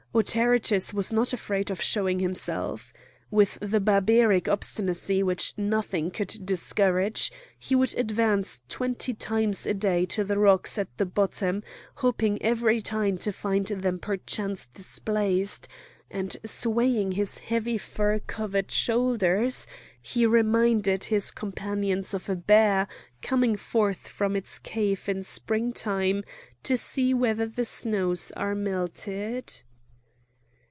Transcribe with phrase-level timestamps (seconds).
[0.13, 2.91] Autaritus was not afraid of showing himself.
[3.29, 10.05] With the Barbaric obstinacy which nothing could discourage, he would advance twenty times a day
[10.07, 11.63] to the rocks at the bottom,
[11.95, 15.69] hoping every time to find them perchance displaced;
[16.09, 19.65] and swaying his heavy fur covered shoulders,
[20.01, 22.85] he reminded his companions of a bear
[23.21, 26.21] coming forth from its cave in springtime
[26.63, 29.63] to see whether the snows are melted.